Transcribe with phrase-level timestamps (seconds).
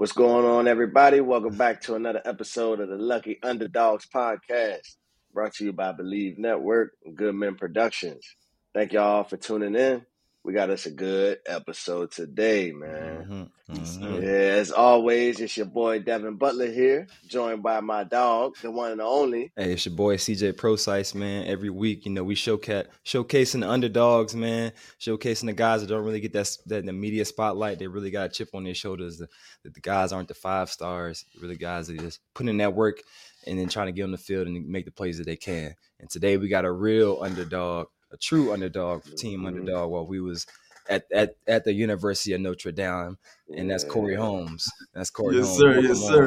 [0.00, 1.20] What's going on, everybody?
[1.20, 4.96] Welcome back to another episode of the Lucky Underdogs Podcast,
[5.34, 8.24] brought to you by Believe Network and Good Men Productions.
[8.72, 10.06] Thank y'all for tuning in.
[10.42, 13.48] We got us a good episode today, man.
[13.68, 13.74] Mm-hmm.
[13.74, 14.22] Mm-hmm.
[14.22, 18.92] Yeah, as always, it's your boy Devin Butler here, joined by my dog, the one
[18.92, 19.52] and only.
[19.54, 21.46] Hey, it's your boy CJ Prosise, man.
[21.46, 24.72] Every week, you know, we showcase showcasing the underdogs, man.
[24.98, 27.78] Showcasing the guys that don't really get that that in the media spotlight.
[27.78, 29.18] They really got a chip on their shoulders.
[29.18, 29.28] That
[29.62, 31.26] the, the guys aren't the five stars.
[31.40, 33.02] Really, guys that just putting in that work
[33.46, 35.74] and then trying to get on the field and make the plays that they can.
[35.98, 39.46] And today we got a real underdog a true underdog, team mm-hmm.
[39.46, 40.46] underdog, while we was
[40.88, 43.18] at, at at the University of Notre Dame,
[43.56, 44.68] and that's Corey Holmes.
[44.94, 45.36] That's Corey.
[45.36, 45.48] Holmes.
[45.48, 45.74] Yes, Holmes.
[45.74, 45.80] sir.
[45.80, 46.26] Yes, sir.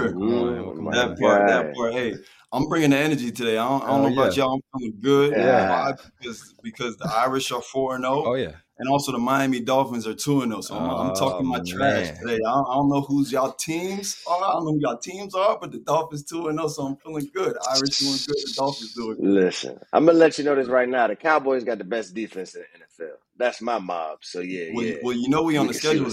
[0.91, 1.47] that part.
[1.47, 1.93] That part.
[1.93, 2.15] Hey,
[2.51, 3.57] I'm bringing the energy today.
[3.57, 4.43] I don't, I don't oh, know about yeah.
[4.43, 4.53] y'all.
[4.53, 5.31] I'm feeling good.
[5.31, 5.93] Yeah.
[6.19, 8.23] Because because the Irish are four and zero.
[8.25, 10.61] Oh yeah and also the Miami Dolphins are two and zero.
[10.61, 12.35] So I'm, oh, I'm talking my oh, trash today.
[12.35, 14.43] I don't, I don't, know who's y'all teams are.
[14.43, 16.67] I don't know who y'all teams are, but the Dolphins two and zero.
[16.67, 17.55] So I'm feeling good.
[17.69, 18.35] Irish doing good.
[18.35, 19.25] The Dolphins doing good.
[19.25, 21.07] Listen, I'm gonna let you know this right now.
[21.07, 23.11] The Cowboys got the best defense in the NFL.
[23.37, 24.19] That's my mob.
[24.21, 24.95] So yeah, well, yeah.
[25.01, 26.09] Well, you know we on the schedule.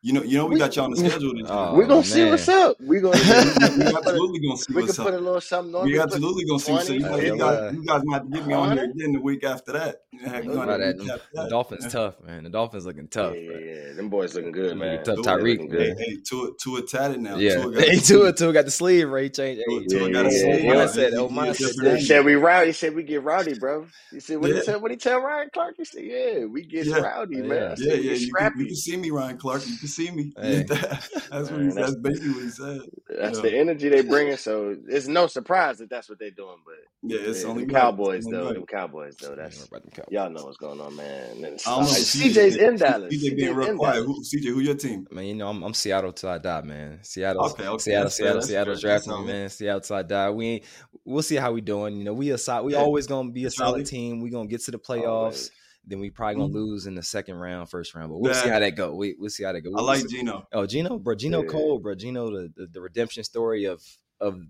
[0.00, 1.34] You know, you know, we, we got you on the schedule.
[1.34, 2.04] This oh, we're gonna man.
[2.04, 2.76] see what's up.
[2.80, 5.84] We're gonna we absolutely gonna see we what's can put a little something on.
[5.86, 6.94] We absolutely gonna see what's up.
[6.94, 9.72] You, know, you, guys, you guys might get me on here again the week after
[9.72, 10.02] that.
[10.22, 11.20] that.
[11.34, 11.90] The Dolphins yeah.
[11.90, 12.44] tough, man.
[12.44, 13.34] The Dolphins looking tough.
[13.34, 13.92] Yeah, yeah, yeah.
[13.94, 15.02] Them boys looking good, man.
[15.02, 15.72] Tough Tyreek.
[15.72, 17.36] Hey, hey, Tua, Tua tatted now.
[17.36, 19.08] Yeah, hey, Tua, Tua got the sleeve.
[19.08, 19.64] Ray changed.
[19.66, 20.64] Hey, Tua got a sleeve.
[20.64, 21.12] Mindset.
[21.14, 21.96] Oh, mindset.
[21.96, 22.68] He said we rowdy.
[22.68, 23.86] He said we get rowdy, bro.
[24.12, 24.80] He said what he said.
[24.80, 25.74] What he tell Ryan Clark?
[25.76, 27.74] He said, yeah, we get rowdy, man.
[27.78, 28.12] Yeah, yeah.
[28.56, 29.66] You can see me, Ryan Clark.
[29.66, 30.32] You can see me.
[30.36, 32.80] that's what he, that's basically what he said.
[33.08, 34.28] That's the energy they bringing.
[34.38, 36.58] So it's no surprise that that's what they're doing.
[36.64, 38.32] But yeah, it's yeah, only Cowboys right.
[38.32, 38.52] though.
[38.52, 39.34] The Cowboys though.
[39.34, 39.68] That's
[40.10, 41.44] y'all know what's going on, man.
[41.44, 41.84] And I don't.
[41.84, 43.12] CJ's in Dallas.
[43.12, 44.04] CJ being real quiet.
[44.04, 45.06] Who, CJ, who your team?
[45.10, 47.00] I mean, you know, I'm, I'm Seattle till I die, man.
[47.02, 47.82] Seattle, okay, okay.
[47.82, 49.48] Seattle, Seattle, Seattle drafting me, man.
[49.48, 50.30] Seattle till I die.
[50.30, 50.64] We ain't.
[51.04, 51.96] We'll see how we doing.
[51.96, 52.62] You know, we a.
[52.62, 54.20] We always gonna be a solid team.
[54.20, 55.50] We gonna get to the playoffs.
[55.88, 56.56] Always then we probably gonna mm-hmm.
[56.56, 58.10] lose in the second round, first round.
[58.10, 58.94] But we'll see how that go.
[58.94, 59.70] We we'll see how that go.
[59.70, 60.18] We'll I like see.
[60.18, 60.46] Geno.
[60.52, 61.48] Oh, Geno, bro, Geno yeah.
[61.48, 63.82] Cole, bro, Geno, the, the, the redemption story of
[64.20, 64.40] of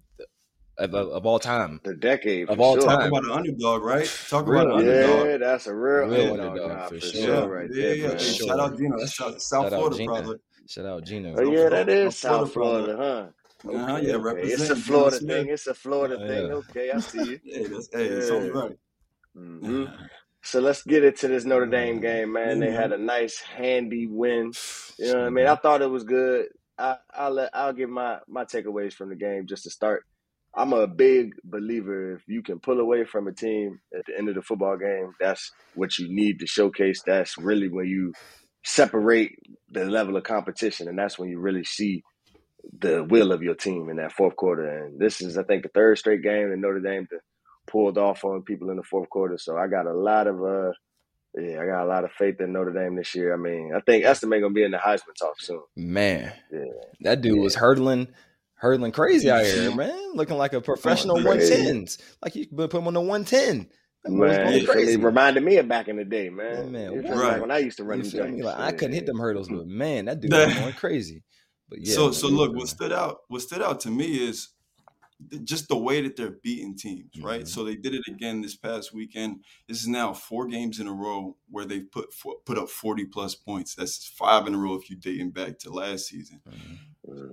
[0.78, 2.86] of, of, of, all time, the decade of all sure.
[2.86, 2.98] time.
[2.98, 4.24] Talk about an underdog, right?
[4.28, 5.26] Talk real, about an underdog.
[5.26, 7.24] Yeah, that's a real, real underdog, underdog for, for sure.
[7.24, 7.48] sure.
[7.48, 8.08] Right yeah, there, yeah.
[8.10, 8.48] Hey, sure.
[8.48, 8.98] Shout out Geno.
[8.98, 10.14] That's South, South Shout Florida, Geno.
[10.14, 10.36] probably.
[10.68, 11.34] Shout out Geno.
[11.36, 13.26] Oh yeah, that is South Florida, huh?
[13.66, 14.40] Okay, uh-huh, yeah, okay.
[14.42, 15.48] It's a Florida thing.
[15.48, 16.52] It's a Florida thing.
[16.52, 17.40] Okay, I see you.
[17.44, 18.24] hey, that's, hey, yeah.
[18.24, 18.78] sounds right.
[19.36, 20.04] Mm-hmm.
[20.48, 21.72] So let's get into this Notre mm-hmm.
[21.72, 22.58] Dame game, man.
[22.58, 23.02] They had mm-hmm.
[23.02, 24.52] a nice, handy win.
[24.98, 25.46] You know what I mean?
[25.46, 26.46] I thought it was good.
[26.78, 30.04] I, I'll let I'll give my my takeaways from the game just to start.
[30.54, 34.30] I'm a big believer if you can pull away from a team at the end
[34.30, 37.02] of the football game, that's what you need to showcase.
[37.04, 38.14] That's really when you
[38.64, 39.32] separate
[39.70, 42.02] the level of competition, and that's when you really see
[42.80, 44.66] the will of your team in that fourth quarter.
[44.66, 47.18] And this is, I think, the third straight game in Notre Dame to
[47.68, 49.38] pulled off on people in the fourth quarter.
[49.38, 50.72] So I got a lot of uh
[51.34, 53.34] yeah, I got a lot of faith in Notre Dame this year.
[53.34, 55.62] I mean, I think Estime gonna be in the Heisman talk soon.
[55.76, 56.64] Man, yeah,
[57.00, 57.42] that dude yeah.
[57.42, 58.08] was hurdling,
[58.54, 60.14] hurdling crazy out here, man.
[60.14, 63.68] Looking like a professional one tens, like you put him on the one ten.
[64.04, 66.72] Man, it reminded me of back in the day, man.
[66.72, 67.32] man, man right.
[67.32, 70.06] like when I used to run them Like, I couldn't hit them hurdles, but man,
[70.06, 71.24] that dude was going crazy.
[71.68, 71.94] But yeah.
[71.94, 74.48] So, so look, what stood out, what stood out to me is
[75.44, 77.40] just the way that they're beating teams, right?
[77.40, 77.48] Mm-hmm.
[77.48, 79.42] So they did it again this past weekend.
[79.66, 82.14] This is now four games in a row where they've put
[82.44, 83.74] put up forty plus points.
[83.74, 86.40] That's five in a row if you dating back to last season.
[86.48, 87.32] Mm-hmm.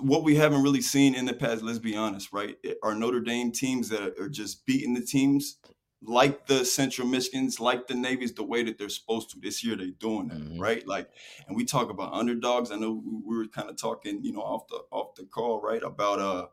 [0.00, 2.56] What we haven't really seen in the past, let's be honest, right?
[2.82, 5.58] Are Notre Dame teams that are just beating the teams
[6.02, 9.40] like the Central Michigans, like the Navies, the way that they're supposed to.
[9.40, 10.58] This year they're doing that, mm-hmm.
[10.58, 10.86] right?
[10.86, 11.10] Like,
[11.46, 12.70] and we talk about underdogs.
[12.70, 15.82] I know we were kind of talking, you know, off the off the call, right?
[15.82, 16.46] About uh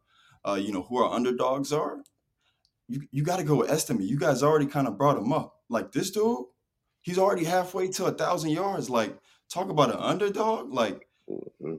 [0.48, 2.04] uh, you know, who our underdogs are,
[2.88, 4.02] you, you got to go with Estime.
[4.02, 5.56] You guys already kind of brought him up.
[5.70, 6.46] Like this dude,
[7.02, 8.90] he's already halfway to a thousand yards.
[8.90, 9.18] Like,
[9.50, 10.74] talk about an underdog.
[10.74, 11.76] Like mm-hmm.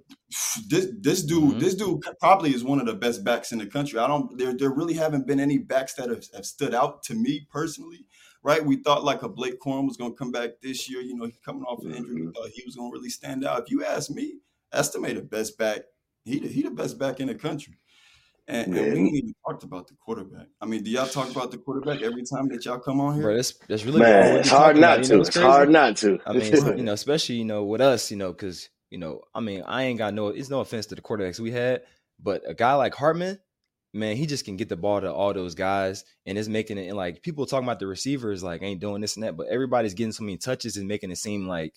[0.68, 1.58] this this dude, mm-hmm.
[1.58, 3.98] this dude probably is one of the best backs in the country.
[3.98, 7.14] I don't there there really haven't been any backs that have, have stood out to
[7.14, 8.06] me personally.
[8.40, 11.00] Right, we thought like a Blake Corum was going to come back this year.
[11.00, 12.14] You know, he coming off an injury.
[12.14, 12.30] We mm-hmm.
[12.30, 13.62] thought he was going to really stand out.
[13.62, 14.36] If you ask me,
[14.72, 15.80] Estime the best back.
[16.24, 17.78] He he the best back in the country.
[18.50, 20.46] And, and, we ain't even talked about the quarterback.
[20.60, 23.24] I mean, do y'all talk about the quarterback every time that y'all come on here?
[23.24, 25.08] Bro, that's, that's really Man, it's hard not about, to.
[25.10, 26.18] You know, it's, it's hard not to.
[26.24, 29.40] I mean, you know, especially you know with us, you know, because you know, I
[29.40, 30.28] mean, I ain't got no.
[30.28, 31.82] It's no offense to the quarterbacks we had,
[32.18, 33.38] but a guy like Hartman,
[33.92, 36.88] man, he just can get the ball to all those guys, and it's making it
[36.88, 39.94] and like people talking about the receivers like ain't doing this and that, but everybody's
[39.94, 41.74] getting so many touches and making it seem like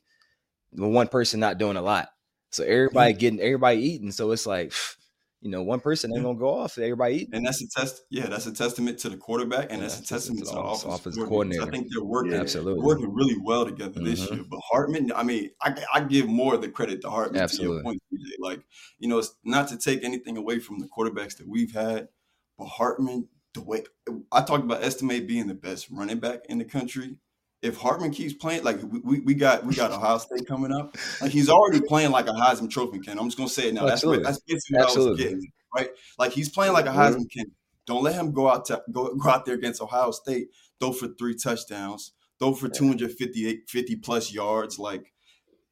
[0.71, 2.07] one person not doing a lot.
[2.51, 3.19] So everybody mm-hmm.
[3.19, 4.11] getting everybody eating.
[4.11, 4.73] So it's like
[5.41, 6.77] you know, one person ain't gonna go off.
[6.77, 7.33] Everybody eating.
[7.33, 8.03] And that's a test.
[8.11, 10.91] Yeah, that's a testament to the quarterback, and Yeah, that's a testament to the offensive
[10.91, 11.63] offensive coordinator.
[11.63, 12.41] I think they're working, Yeah.
[12.41, 12.83] Absolutely.
[12.83, 14.35] working really well together this Mhm.
[14.35, 14.45] year.
[14.49, 17.69] But Hartman, I mean, I, I give more of the credit to Hartman Absolutely.
[17.69, 18.35] to your point, CJ.
[18.39, 18.61] Like,
[18.99, 22.09] you know, it's not to take anything away from the quarterbacks that we've had,
[22.57, 23.83] but Hartman, the way
[24.31, 27.17] I talked about Estime being the best running back in the country.
[27.61, 31.31] If Hartman keeps playing, like we, we, got we got Ohio State coming up, like
[31.31, 33.19] he's already playing like a Heisman Trophy can.
[33.19, 33.81] I'm just gonna say it now.
[33.81, 34.23] That's Absolutely.
[34.23, 35.23] that's basically what I was Absolutely.
[35.23, 35.89] getting, right?
[36.17, 36.95] Like he's playing like a Mhm.
[36.95, 37.45] Heisman can.
[37.85, 40.47] Don't let him go out to go, go out there against Ohio State,
[40.79, 44.79] throw for three touchdowns, throw for 258 50 plus yards.
[44.79, 45.13] Like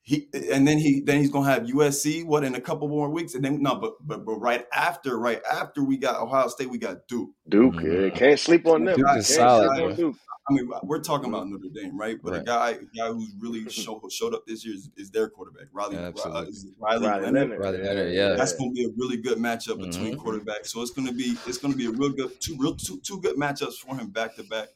[0.01, 3.35] he and then he then he's gonna have USC what in a couple more weeks.
[3.35, 6.77] And then no, but but but right after, right after we got Ohio State, we
[6.77, 7.29] got Duke.
[7.47, 8.97] Duke, yeah, can't sleep on them.
[8.97, 9.95] Duke is solid, on.
[9.95, 10.15] Duke.
[10.49, 12.17] I mean, we're talking about Notre Dame, right?
[12.23, 15.29] But a guy, a guy who's really show, showed up this year is, is their
[15.29, 15.95] quarterback, Riley.
[15.97, 16.49] Yeah, uh, absolutely.
[16.49, 17.33] is Riley, Riley Leonard.
[17.49, 17.59] Leonard.
[17.59, 18.29] Riley Leonard, yeah.
[18.33, 20.23] That's going to be a really good matchup between Mhm.
[20.23, 20.67] quarterbacks.
[20.67, 22.99] So it's going to be it's going to be a real good two real two,
[23.03, 24.69] two good matchups for him back to back.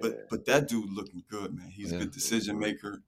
[0.00, 1.68] But but that dude looking good, man.
[1.68, 1.98] He's Yeah.
[1.98, 3.02] a good decision maker.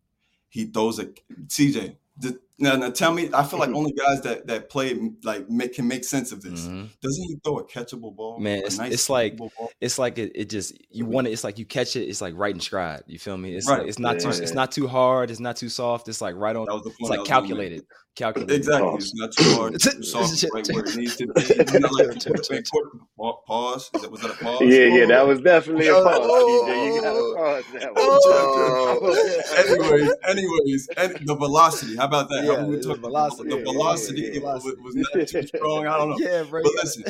[0.48, 1.06] He throws a
[1.48, 1.96] CJ.
[2.22, 5.74] th- now, now tell me, I feel like only guys that that play like make
[5.74, 6.66] can make sense of this.
[6.66, 6.88] Mhm.
[7.00, 8.38] Doesn't he throw a catchable ball?
[8.40, 9.52] Man, it's- nice it's like- ball?
[9.80, 11.30] It's like it, it just you want it.
[11.32, 12.08] It's like you catch it.
[12.08, 13.02] It's like right in stride.
[13.06, 13.54] You feel me?
[13.54, 13.80] It's Right.
[13.80, 14.28] like, it's not too.
[14.30, 14.42] Yeah.
[14.42, 15.30] It's not too hard.
[15.30, 16.08] It's not too soft.
[16.08, 16.66] It's like right on.
[16.66, 17.10] That was the It's point.
[17.10, 17.48] like I was gonna make.
[17.70, 17.84] calculated.
[18.16, 18.54] Calculated.
[18.56, 18.88] Exactly.
[18.90, 19.04] Pause.
[19.04, 19.74] It's not too hard.
[19.76, 20.44] It's too soft.
[20.52, 21.40] Right where it needs to be.
[21.72, 23.90] You know, like, quarterback- quarter- pa- pause.
[23.94, 24.60] Is that, was that a pause?
[24.62, 26.18] Yeah, yeah, that was definitely a pause.
[26.20, 26.94] oh, TJ.
[26.96, 27.24] You got to
[27.54, 27.94] pause that one.
[27.96, 29.42] Oh.
[29.58, 31.94] anyways, anyways, and the velocity.
[31.96, 32.44] How about that?
[32.48, 33.48] Yeah, How we were the talking velocity.
[33.50, 34.40] The Yeah, yeah, velocity yeah, yeah.
[34.40, 35.86] was, was not too strong.
[35.86, 36.16] I don't know.
[36.18, 36.62] Yeah, bro.
[36.62, 37.04] But listen,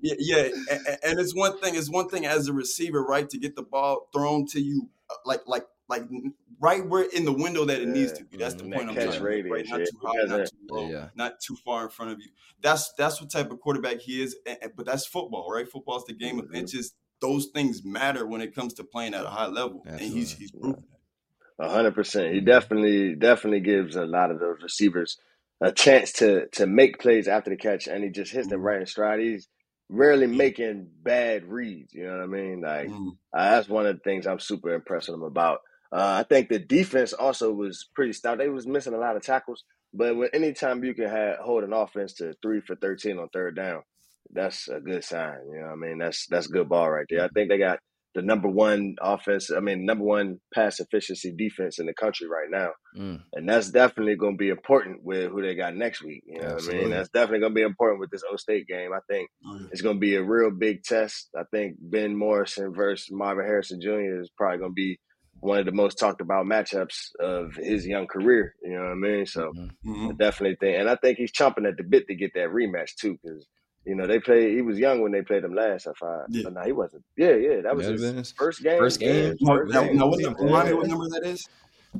[0.00, 1.74] Yeah, yeah, and, and it's one thing.
[1.74, 5.14] It's one thing as a receiver, right, to get the ball thrown to you, uh,
[5.26, 6.02] like, like, like,
[6.60, 8.36] right where in the window that it needs to be.
[8.36, 8.74] That's the Mhm.
[8.74, 9.66] point That I'm catch trying to make, right?
[9.68, 9.86] Not yeah.
[9.86, 11.08] too high, not too low, Yeah.
[11.16, 12.28] not too far in front of you.
[12.62, 14.36] That's that's what type of quarterback he is.
[14.46, 15.68] and- and- but that's football, right?
[15.68, 16.56] Football's the game of Mhm.
[16.56, 16.94] inches.
[17.20, 20.38] Those things matter when it comes to playing at a high level, and he's Absolutely.
[20.38, 20.97] he's proven that.
[21.60, 22.34] A hundred percent.
[22.34, 22.44] He Mhm.
[22.44, 25.18] definitely definitely gives a lot of those receivers
[25.62, 28.62] a chance to to make plays after the catch, and he just hits them Mhm.
[28.62, 29.20] right in stride.
[29.20, 29.48] He's
[29.88, 31.94] rarely making bad reads.
[31.94, 32.60] You know what I mean?
[32.62, 33.18] Like Mhm.
[33.36, 35.60] uh, that's one of the things I'm super impressed with him about.
[35.92, 38.38] Uh, I think the defense also was pretty stout.
[38.38, 39.64] They was missing a lot of tackles,
[39.94, 43.56] but when anytime you can have, hold an offense to three for thirteen on third
[43.56, 43.82] down,
[44.30, 45.38] that's a good sign.
[45.48, 45.98] You know what I mean?
[45.98, 47.24] That's that's good ball right there.
[47.24, 47.80] I think they got
[48.14, 49.50] the number one offense.
[49.50, 53.70] I mean, number one pass efficiency defense in the country right now, Mm, and that's
[53.70, 56.24] definitely going to be important with who they got next week.
[56.26, 56.90] You know what I mean?
[56.90, 58.92] That's definitely going to be important with this O State game.
[58.92, 59.66] I think yeah.
[59.70, 61.28] it's going to be a real big test.
[61.36, 64.20] I think Ben Morrison versus Marvin Harrison Jr.
[64.20, 64.98] is probably going to be
[65.40, 68.54] one of the most talked about matchups of his young career.
[68.62, 69.26] You know what I mean?
[69.26, 69.70] So mhm.
[69.86, 70.08] Mhm.
[70.10, 72.96] I definitely think, and I think he's chomping at the bit to get that rematch
[73.00, 73.46] too, because
[73.88, 74.54] you know they played.
[74.54, 75.86] He was young when they played him last.
[75.86, 76.42] If I, Yeah.
[76.44, 77.04] but no, he wasn't.
[77.16, 78.78] Yeah, yeah, that was That'd his been first game.
[78.78, 79.30] first game?
[79.32, 79.96] his No, first now, game.
[79.96, 80.26] now what, Yeah.
[80.26, 81.48] number- remind what number that is?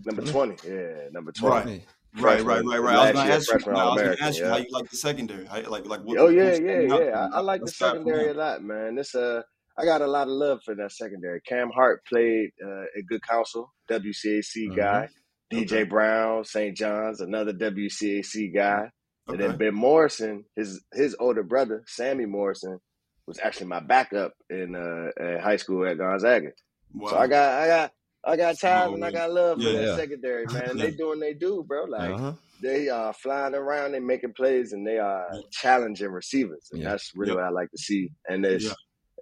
[0.05, 0.57] Number twenty.
[0.69, 1.71] Yeah, number twenty.
[1.73, 1.85] Right.
[2.21, 2.95] Right, right, right, right.
[2.97, 3.53] I was gonna ask you.
[3.53, 4.51] freshman I was gonna ask you yeah.
[4.51, 5.45] how you like the secondary.
[5.47, 6.19] How, like, like what?
[6.19, 7.29] Oh yeah, yeah, yeah.
[7.33, 8.95] I, I like the let's start secondary a lot, man.
[8.97, 9.43] This uh,
[9.79, 11.41] I got a lot of love for that secondary.
[11.43, 14.77] Cam Hart played uh, at Good Counsel, WCAC Mhm.
[14.77, 15.09] guy.
[15.53, 15.83] DJ Okay.
[15.85, 16.77] Brown, St.
[16.77, 18.91] John's, another WCAC guy.
[19.29, 22.81] And then Ben Morrison, his his older brother, Sammy Morrison,
[23.27, 26.51] was actually my backup in uh high school at Gonzaga.
[26.95, 27.11] Wow.
[27.11, 27.93] So I got I got
[28.25, 29.97] I got time and I got love for Yeah, that yeah.
[29.97, 30.77] secondary, man.
[30.77, 30.85] Yeah.
[30.85, 31.85] they doing they do, bro.
[31.85, 32.33] Like uh-huh.
[32.63, 37.35] they are flying around, they making plays, and they are challenging receivers, and that's really
[37.35, 38.11] what I like to see.
[38.29, 38.73] And this,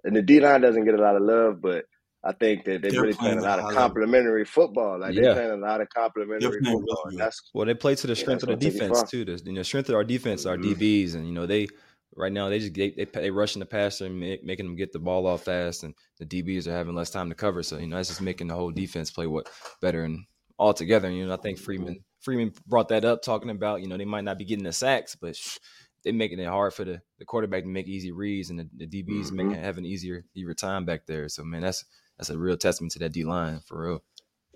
[0.03, 1.85] and the D line doesn't get a lot of love, but
[2.23, 3.87] I think that they're, They're really playing playing a lot of high level.
[3.89, 4.99] complimentary football.
[4.99, 5.21] Like Yeah.
[5.21, 7.03] they're playing a lot of complimentary football.
[7.05, 9.11] really that's Well, they play to the strength that's of the gonna take it defense
[9.11, 9.25] too.
[9.25, 10.75] The you know strength of our defense, our Mhm.
[10.75, 11.67] DBs, and you know they
[12.15, 14.91] right now they just they they, they rushing the passer and make, making them get
[14.91, 17.61] the ball off fast, and the DBs are having less time to cover.
[17.63, 19.47] So you know that's just making the whole defense play what
[19.81, 20.25] better and
[20.57, 21.09] all together.
[21.09, 24.23] You know I think Freeman Freeman brought that up, talking about you know they might
[24.23, 25.59] not be getting the sacks, but sh-
[26.03, 28.87] they're making it hard for the, the quarterback to make easy reads, and the, the
[28.87, 29.31] DBs Mhm.
[29.33, 31.29] making having easier easier time back there.
[31.29, 31.85] So man, that's
[32.17, 34.03] that's a real testament to that D line for real.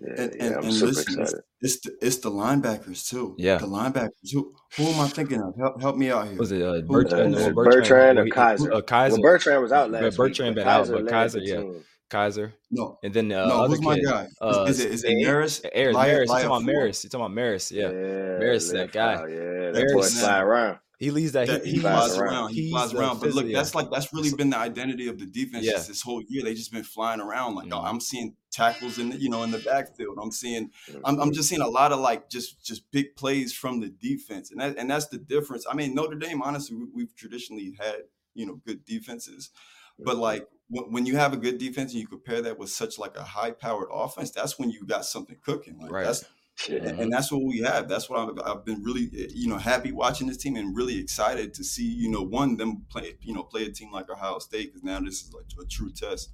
[0.00, 0.44] yeah, And, yeah.
[0.46, 1.44] and, I'm and super listen, it's, excited.
[1.60, 3.34] it's the it's the linebackers too.
[3.38, 3.58] Yeah.
[3.58, 4.32] the linebackers.
[4.32, 5.54] Who who am I thinking of?
[5.56, 6.36] Help help me out here.
[6.38, 8.72] Was it uh, Who- Bert, Uh, no, Bertrand or Kiser?
[8.72, 9.12] Uh, Kiser.
[9.12, 11.56] Well, Bertrand was out Yeah, last Bertrand week, been out, Kiser but Kiser, yeah.
[11.56, 11.84] team.
[12.10, 13.62] Kiser, no, and then uh, no.
[13.62, 14.26] other Who's my kid, guy?
[14.38, 15.62] Uh, is, is it is it A- Maris?
[15.72, 16.28] Ayers, Lia- Maris.
[16.28, 17.04] You Lia talking about Maris?
[17.04, 17.72] You talking about Maris?
[17.72, 19.14] Yeah, yeah, Maris, that guy.
[19.16, 20.78] Fowler, Yeah, that Maris boy fly around.
[21.02, 21.48] He leads that.
[21.48, 22.32] that he, he, flies around.
[22.34, 22.50] around.
[22.54, 23.20] He flies around.
[23.20, 25.78] But look, that's like that's really been the identity of the defense Yeah.
[25.78, 26.44] this whole year.
[26.44, 27.56] They just been flying around.
[27.56, 27.84] Like Mhm.
[27.84, 30.18] I'm seeing tackles in the, you know in the backfield.
[30.22, 31.20] I'm seeing I'm, Mm-hmm.
[31.22, 34.60] I'm just seeing a lot of like just just big plays from the defense, and
[34.60, 35.66] that and that's the difference.
[35.68, 38.02] I mean, Notre Dame, honestly, we, we've traditionally had
[38.34, 39.50] you know good defenses,
[39.98, 42.96] but like when, when you have a good defense and you compare that with such
[42.98, 45.78] like a high powered offense, that's when you got something cooking.
[45.80, 46.04] Like Right.
[46.04, 46.24] that's
[46.68, 47.88] And that's what we have.
[47.88, 50.98] That's what I've, I've been really, eh, you know, happy watching this team and really
[50.98, 54.38] excited to see, you know, one them play, you know, play a team like Ohio
[54.38, 56.30] State because now this is like a true test.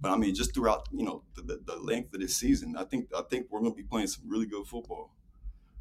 [0.00, 2.84] But I mean, just throughout, you know, the, the, the length of this season, I
[2.84, 5.10] think I think we're going to be playing some really good football.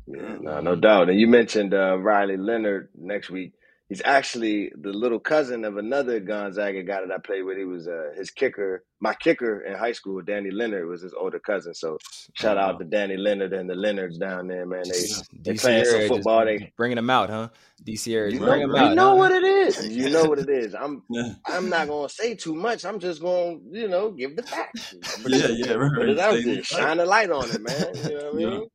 [0.08, 1.10] Yeah, no, no doubt.
[1.10, 3.54] And you mentioned uh, Riley Leonard next week.
[3.90, 7.58] He's actually the little cousin of another Gonzaga guy that I played with.
[7.58, 10.22] He was uh, his kicker, my kicker in high school.
[10.22, 11.74] Danny Leonard was his older cousin.
[11.74, 11.98] So
[12.34, 14.84] shout out to Danny Leonard and the Leonards down there, man.
[14.92, 16.44] They they playing some football.
[16.44, 17.48] They bringing them out, huh?
[17.86, 18.90] DC area, you know, bring them out.
[18.90, 19.16] you know huh?
[19.16, 19.88] what it is.
[19.88, 20.76] You know what it is.
[20.76, 22.84] I'm Yeah, I'm not gonna say too much.
[22.84, 24.96] I'm just gonna you know give the facts.
[25.26, 25.74] yeah, yeah.
[25.74, 26.20] Right, right.
[26.20, 26.62] out there.
[26.64, 27.96] Shine a light on it, man.
[27.96, 28.50] You know what I Yeah.
[28.50, 28.68] mean?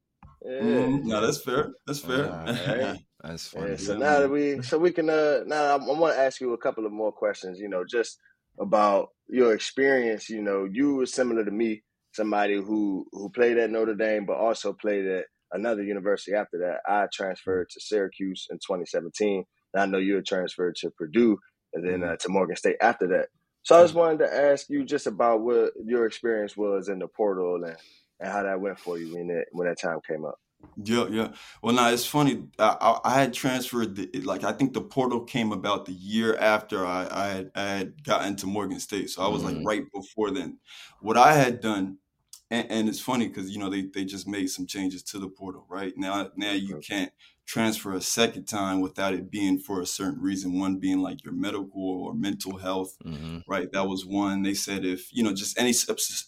[0.44, 0.60] Yeah.
[0.62, 1.04] Mhm.
[1.04, 1.70] No, that's fair.
[1.86, 2.26] That's fair.
[2.30, 2.98] Alright.
[3.22, 3.70] That's funny.
[3.70, 6.40] Yeah, so now that we, so we can, uh, now I, I want to ask
[6.40, 7.58] you a couple of more questions.
[7.58, 8.18] You know, just
[8.58, 10.28] about your experience.
[10.28, 14.36] You know, you were similar to me, somebody who who played at Notre Dame, but
[14.36, 16.80] also played at another university after that.
[16.90, 21.38] I transferred to Syracuse in 2017, and I know you had transferred to Purdue
[21.74, 23.28] and then uh, to Morgan State after that.
[23.62, 27.06] So I just wanted to ask you just about what your experience was in the
[27.06, 27.76] portal and,
[28.18, 30.38] and how that went for you when that when that time came up.
[30.82, 31.34] Yeah, yeah.
[31.62, 32.48] Well, now it's funny.
[32.58, 33.94] I, I, I had transferred.
[33.94, 37.62] The, like I think the portal came about the year after I, I had I
[37.64, 39.64] had gotten to Morgan State, so I was like Mhm.
[39.64, 40.58] right before then.
[41.00, 41.98] What I had done,
[42.50, 45.28] and, and it's funny because you know they they just made some changes to the
[45.28, 45.66] portal.
[45.68, 47.12] Right now, now you can't
[47.46, 50.58] transfer a second time without it being for a certain reason.
[50.58, 53.70] One being like your medical or mental health hmm right?
[53.72, 54.42] That was one.
[54.42, 55.74] They said if you know just any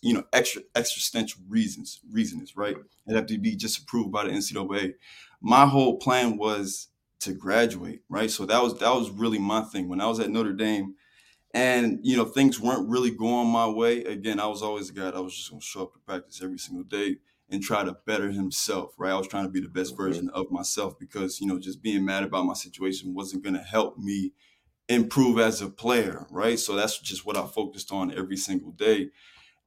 [0.02, 2.76] you know extra existential reasons reasons, right?
[3.06, 4.94] It have to be just approved by the NCAA.
[5.40, 6.88] My whole plan was
[7.20, 8.30] to graduate, right?
[8.30, 10.94] So that was that was really my thing when I was at Notre Dame,
[11.52, 14.04] and you know things weren't really going my way.
[14.04, 16.42] Again, I was always the guy that was just going to show up to practice
[16.42, 17.16] every single day
[17.50, 19.12] and try to better himself, right?
[19.12, 19.96] I was trying to be the best Mhm.
[19.96, 23.62] version of myself because you know just being mad about my situation wasn't going to
[23.62, 24.32] help me
[24.88, 26.58] improve as a player, right?
[26.58, 29.10] So that's just what I focused on every single day.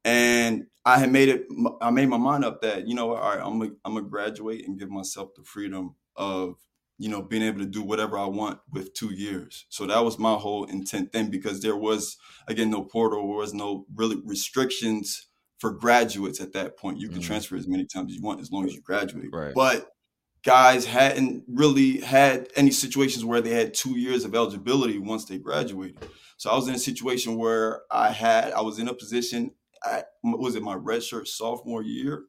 [0.06, 1.48] And I had made it,
[1.82, 4.66] I made my mind up that, you know, all right, I'm gonna, I'm gonna graduate
[4.68, 6.58] and give myself the freedom of,
[6.98, 9.66] you know, being able to do whatever I want with two years.
[9.70, 12.18] So that was my whole intent then because there was,
[12.48, 15.28] again, no portal, there was no really restrictions
[15.60, 17.00] for graduates at that point.
[17.00, 17.26] You can Mhm.
[17.26, 19.30] transfer as many times as you want as long as you graduate.
[19.32, 19.54] Right.
[19.54, 19.90] But
[20.44, 25.38] guys hadn't really had any situations where they had two years of eligibility once they
[25.40, 25.98] graduated.
[26.38, 29.52] So I was in a situation where I had I was in a position
[29.84, 32.26] I was it my redshirt sophomore year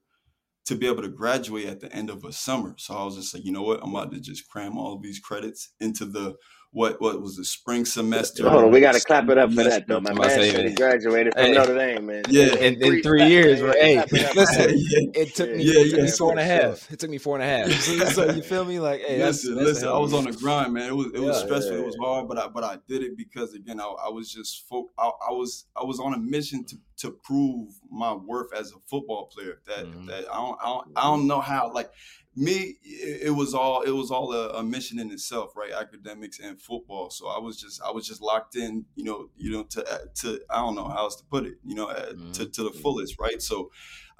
[0.66, 2.75] to be able to graduate at the end of a summer.
[2.78, 5.02] So I was just like, you know what, I'm about to just cram all of
[5.02, 6.37] these credits into the
[6.72, 8.48] what what was the spring semester.
[8.48, 10.00] Hold on, we got to clap it up for that though.
[10.00, 11.52] My I'm man about said he graduated from Hey.
[11.52, 12.22] Notre Dame, man.
[12.28, 12.54] Yeah.
[12.56, 13.70] In, in Three three years, man.
[13.70, 13.80] right?
[13.80, 14.70] Hey, it listen.
[14.76, 15.22] Yeah.
[15.22, 16.88] it took me, Yeah, it took yeah, me four and a for sure.
[16.92, 17.70] It took me four and a half.
[17.82, 18.80] So, so you feel me?
[18.80, 19.84] Like, hey, listen, that's a listen.
[19.88, 20.88] hell I was on the grind, man.
[20.90, 21.46] It was it was Yeah.
[21.46, 21.72] stressful.
[21.75, 21.82] Yeah.
[21.82, 24.68] It was hard, but I but I did it because again, I, I was just
[24.68, 28.72] fo- I, I was I was on a mission to to prove my worth as
[28.72, 29.60] a football player.
[29.66, 30.06] That Mhm.
[30.08, 31.90] that I don't, I don't I don't know how like
[32.38, 32.76] me.
[32.83, 35.73] It, was all it was all a, a mission in itself, right?
[35.73, 37.11] Academics and football.
[37.11, 39.85] So I was just I was just locked in, you know, you know to
[40.16, 42.73] to I don't know how else to put it, you know, uh, to to the
[42.73, 43.42] fullest, right?
[43.42, 43.71] So.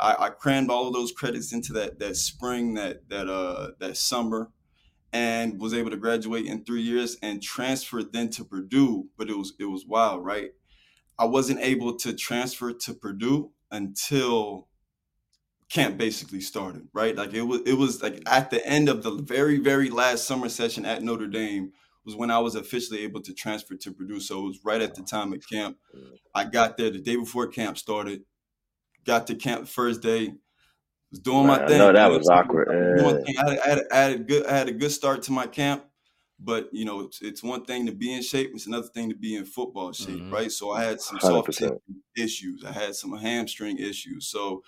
[0.01, 3.97] I, I crammed all of those credits into that that spring, that that uh that
[3.97, 4.53] summer,
[5.13, 9.09] and was able to graduate in three years and transferred then to Purdue.
[9.17, 10.51] But it was it was wild, right?
[11.19, 14.68] I wasn't able to transfer to Purdue until
[15.71, 17.15] camp basically started, right?
[17.17, 20.49] Like it was it was like at the end of the very very last summer
[20.49, 21.73] session at Notre Dame
[22.05, 24.21] was when I was officially able to transfer to Purdue.
[24.21, 25.77] So it was right at the time of camp.
[26.35, 28.23] I got there the day before camp started.
[29.05, 30.35] Got to camp first day.
[31.11, 31.79] Was doing my Man, thing.
[31.79, 32.69] No, that you was awkward.
[32.97, 33.25] doing my Yeah.
[33.25, 33.35] thing.
[33.39, 35.47] I had, I, had, I had a good I had a good start to my
[35.47, 35.85] camp,
[36.39, 38.51] but you know it's, it's one thing to be in shape.
[38.55, 40.33] It's another thing to be in football shape, Mhm.
[40.33, 40.53] right?
[40.53, 41.55] So I had some soft 100%.
[41.55, 42.65] tissue issues.
[42.65, 44.27] I had some hamstring issues.
[44.27, 44.63] So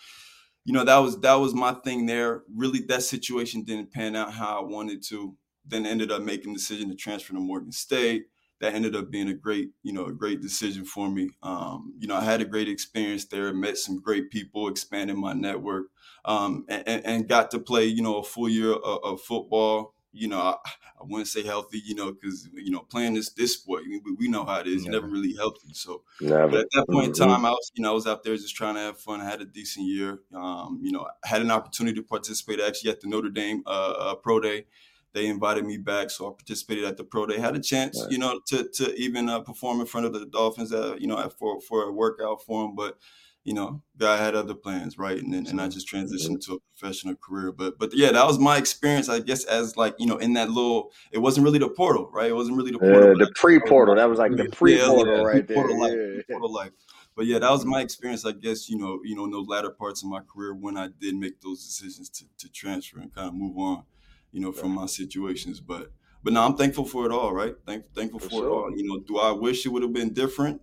[0.64, 2.42] you know that was that was my thing there.
[2.54, 5.36] Really, that situation didn't pan out how I wanted to.
[5.66, 8.26] Then ended up making the decision to transfer to Morgan State.
[8.60, 11.30] That ended up being a great, you know, a great decision for me.
[11.42, 13.52] Um, you know, I had a great experience there.
[13.54, 15.86] Met some great people, expanded my network,
[16.26, 19.94] um, and, and got to play, you know, a full year of, of football.
[20.12, 20.56] You know, I,
[21.00, 24.28] I wouldn't say healthy, you know, because you know, playing this this sport, we, we
[24.28, 24.84] know how it is.
[24.84, 25.72] Never, never really healthy.
[25.72, 26.48] So, Never.
[26.48, 27.22] but at that point mm-hmm.
[27.22, 29.20] in time, I was, you know, I was out there just trying to have fun.
[29.20, 30.20] I had a decent year.
[30.34, 33.94] Um, you know, I had an opportunity to participate actually at the Notre Dame uh,
[33.98, 34.66] uh, Pro Day.
[35.12, 37.38] They invited me back, so I participated at the Pro Day.
[37.38, 38.12] Had a chance, right.
[38.12, 41.28] you know, to to even uh, perform in front of the Dolphins, uh, you know,
[41.38, 42.98] for for a workout for them, but
[43.44, 45.16] you know, guy had other plans, right?
[45.16, 45.72] And then, and I mm-hmm.
[45.72, 46.52] just transitioned mm-hmm.
[46.52, 47.52] to a professional career.
[47.52, 50.50] But but yeah, that was my experience, I guess, as like you know, in that
[50.50, 50.92] little.
[51.10, 52.30] It wasn't really the portal, right?
[52.30, 53.18] It wasn't really the uh, portal.
[53.18, 53.94] the pre-portal.
[53.94, 55.68] That was like the pre-portal yeah, right there.
[55.68, 56.22] Life, yeah.
[56.28, 56.72] Portal life.
[57.16, 58.68] But yeah, that was my experience, I guess.
[58.68, 61.40] You know, you know, in those latter parts of my career when I did make
[61.40, 63.84] those decisions to to transfer and kind of move on,
[64.32, 65.60] you know, from my situations.
[65.60, 65.92] But
[66.22, 67.54] but now I'm thankful for it all, right?
[67.66, 68.44] Thank, thankful for, for sure.
[68.44, 68.76] it all.
[68.76, 70.60] You know, do I wish it would have been different?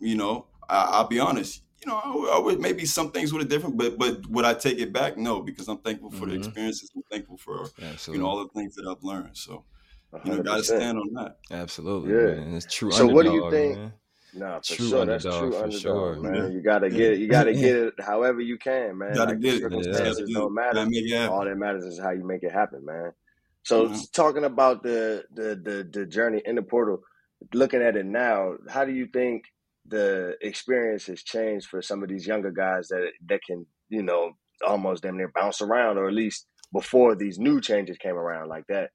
[0.00, 3.42] You know, I, I'll be honest you know, I, I, would maybe some things would
[3.42, 5.16] have different, but but would I take it back?
[5.16, 6.30] No, because I'm thankful for mm-hmm.
[6.30, 6.90] the experiences.
[6.94, 8.12] I'm thankful for Absolutely.
[8.12, 9.36] you know all the things that I've learned.
[9.36, 9.64] So
[10.24, 11.36] you know, got to stand on that.
[11.50, 12.40] Absolutely, yeah.
[12.40, 12.54] Man.
[12.54, 12.90] It's true.
[12.90, 13.78] So what do you think?
[13.78, 13.92] Man.
[14.34, 15.06] Nah, for true sure.
[15.06, 16.34] That's true underdog, sure, man.
[16.34, 16.48] Yeah.
[16.48, 17.18] You gotta get it.
[17.18, 19.10] You gotta get it however you can, man.
[19.10, 19.62] You gotta like, get it.
[19.62, 20.80] Circumstances don't matter.
[21.30, 23.12] All that matters is how you make it happen, man.
[23.62, 24.00] So mm-hmm.
[24.12, 27.02] talking about the, the the the journey in the portal,
[27.54, 29.44] looking at it now, how do you think
[29.88, 34.32] the experience has changed for some of these younger guys that that can you know
[34.66, 38.64] almost damn near bounce around, or at least before these new changes came around, like
[38.68, 38.90] that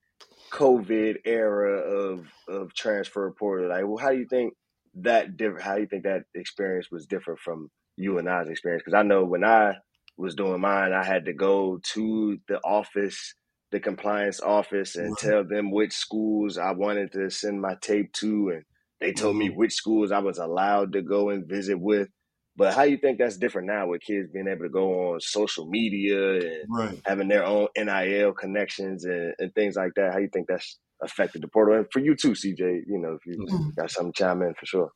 [0.52, 3.70] COVID era of of transfer portal.
[3.70, 4.54] Like, well, how do you think
[4.96, 5.64] that different?
[5.64, 8.84] How do you think that experience was different from you and I's experience?
[8.86, 9.76] Because I know when I
[10.18, 13.34] was doing mine, I had to go to the office,
[13.72, 18.50] the compliance office, and tell them which schools I wanted to send my tape to,
[18.50, 18.64] and
[19.04, 22.08] they told me which schools I was allowed to go and visit with.
[22.56, 25.68] But how you think that's different now with kids being able to go on social
[25.68, 27.02] media and right.
[27.04, 30.14] having their own NIL connections and, and, things like that?
[30.14, 31.76] How you think that's affected the portal?
[31.76, 33.70] And for you too, CJ, you know, if you mm-hmm.
[33.76, 34.92] got something to chime in for sure.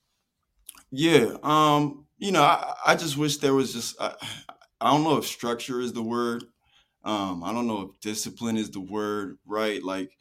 [0.92, 1.36] Yeah.
[1.44, 4.14] Um, you know, I, I just wish there was just I,
[4.80, 6.46] I don't know if structure is the word.
[7.04, 9.84] Um, I don't know if discipline is the word, right?
[9.84, 10.12] Like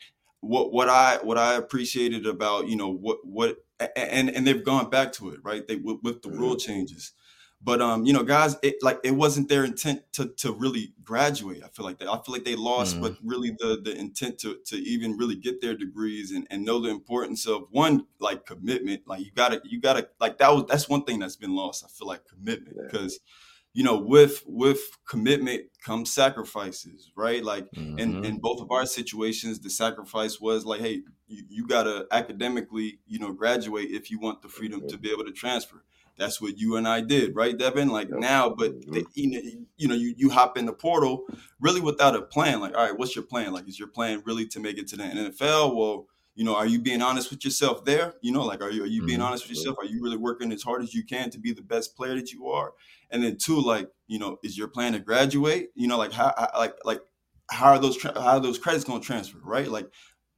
[0.40, 4.90] what what I what I appreciated about, you know, what what and and they've gone
[4.90, 5.66] back to it, right?
[5.66, 6.72] They with, with the rule mm-hmm.
[6.72, 7.12] changes.
[7.62, 11.62] But um, you know, guys, it like it wasn't their intent to to really graduate.
[11.64, 12.08] I feel like that.
[12.08, 13.02] I feel like they lost, mm-hmm.
[13.02, 16.80] but really the the intent to to even really get their degrees and, and know
[16.80, 19.02] the importance of one like commitment.
[19.06, 21.84] Like you gotta you gotta like that was that's one thing that's been lost.
[21.84, 23.14] I feel like commitment because.
[23.14, 23.32] Yeah
[23.76, 27.98] you know with with commitment comes sacrifices right like mm-hmm.
[27.98, 32.98] in in both of our situations the sacrifice was like hey you, you gotta academically
[33.06, 35.82] you know graduate if you want the freedom to be able to transfer
[36.18, 37.88] that's what you and I did, right, Devin?
[37.88, 38.20] Like yep.
[38.20, 39.40] now, but the, you know,
[39.76, 41.26] you know, you you hop in the portal
[41.60, 42.58] really without a plan.
[42.60, 43.52] Like, all right, what's your plan?
[43.52, 45.76] Like, is your plan really to make it to the NFL?
[45.76, 48.14] Well, you know, are you being honest with yourself there?
[48.22, 49.26] You know, like, are you are you being mm-hmm.
[49.26, 49.76] honest with yourself?
[49.78, 52.32] Are you really working as hard as you can to be the best player that
[52.32, 52.72] you are?
[53.10, 55.70] And then two, like, you know, is your plan to graduate?
[55.74, 57.00] You know, like how, like, like
[57.50, 59.68] how are those tra- how are those credits going to transfer, right?
[59.68, 59.88] Like,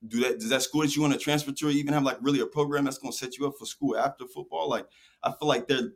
[0.07, 2.41] do that does that school that you want to transfer to even have like really
[2.41, 4.69] a program that's going to set you up for school after football?
[4.69, 4.87] Like,
[5.23, 5.93] I feel like they're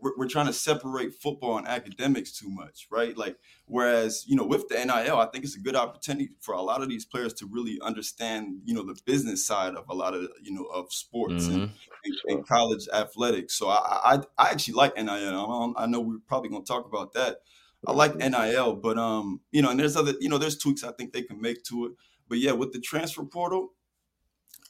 [0.00, 3.16] we're, we're trying to separate football and academics too much, right?
[3.16, 6.62] Like, whereas you know, with the NIL, I think it's a good opportunity for a
[6.62, 10.14] lot of these players to really understand, you know, the business side of a lot
[10.14, 11.62] of you know of sports mm-hmm.
[11.62, 11.72] and,
[12.04, 13.54] and, and, college athletics.
[13.54, 15.74] So I, I, I actually like NIL.
[15.76, 17.38] I know we're probably going to talk about that.
[17.86, 20.92] I like NIL, but um, you know, and there's other, you know, there's tweaks I
[20.92, 21.92] think they can make to it.
[22.28, 23.72] But yeah, with the transfer portal,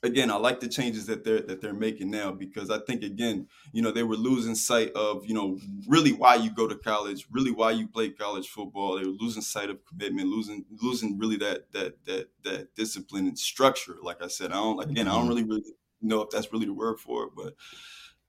[0.03, 3.49] again, I like the changes that they're that they're making now because I think again,
[3.73, 7.27] you know, they were losing sight of you know really why you go to college,
[7.31, 8.99] really why you play college football.
[8.99, 13.39] They were losing sight of commitment, losing losing really that that that that discipline and
[13.39, 13.97] structure.
[14.03, 15.29] Like I said, I don't again, I don't mm-hmm.
[15.29, 17.55] really really know if that's really the word for it, but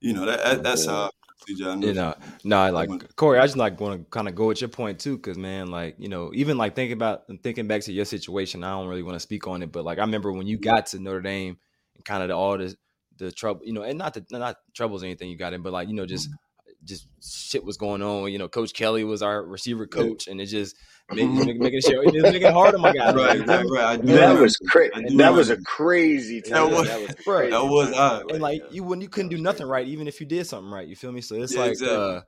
[0.04, 1.10] you know that that's how
[1.46, 2.14] you know,
[2.44, 3.38] no, I like Corey.
[3.38, 5.96] I just like want to kind of go with your point too, because man, like
[5.98, 9.16] you know, even like thinking about thinking back to your situation, I don't really want
[9.16, 11.58] to speak on it, but like I remember when you got to Notre Dame
[11.96, 12.74] and kind of the, all the
[13.16, 15.72] the trouble, you know, and not the not troubles or anything you got in, but
[15.72, 16.36] like you know, just mm-hmm.
[16.84, 18.30] Just shit was going on.
[18.30, 20.76] You know, Coach Kelly was our receiver coach, and it just
[21.10, 23.14] making making it show, making it hard on my guys.
[23.14, 24.02] Right, right, right.
[24.02, 25.16] That was crazy.
[25.16, 26.70] That was a crazy time.
[26.70, 29.38] That was, that was, crazy that was uh, and like you when you couldn't do
[29.38, 30.86] nothing right, even if you did something right.
[30.86, 31.20] You feel me?
[31.20, 31.70] So it's yeah, like.
[31.72, 31.96] Exactly.
[31.96, 32.20] uh